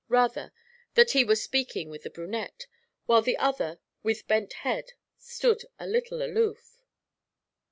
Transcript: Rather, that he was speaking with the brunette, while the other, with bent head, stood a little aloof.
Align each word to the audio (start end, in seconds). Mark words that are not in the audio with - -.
Rather, 0.07 0.51
that 0.95 1.11
he 1.11 1.23
was 1.23 1.43
speaking 1.43 1.87
with 1.87 2.01
the 2.01 2.09
brunette, 2.09 2.65
while 3.05 3.21
the 3.21 3.37
other, 3.37 3.77
with 4.01 4.27
bent 4.27 4.51
head, 4.65 4.93
stood 5.19 5.61
a 5.77 5.85
little 5.85 6.23
aloof. 6.23 6.81